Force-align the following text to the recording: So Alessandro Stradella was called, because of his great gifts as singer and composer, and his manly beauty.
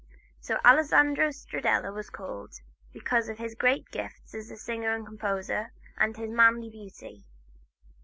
So 0.39 0.57
Alessandro 0.65 1.29
Stradella 1.29 1.93
was 1.93 2.09
called, 2.09 2.55
because 2.91 3.29
of 3.29 3.37
his 3.37 3.53
great 3.53 3.85
gifts 3.91 4.33
as 4.33 4.47
singer 4.59 4.95
and 4.95 5.05
composer, 5.05 5.73
and 5.95 6.17
his 6.17 6.31
manly 6.31 6.71
beauty. 6.71 7.23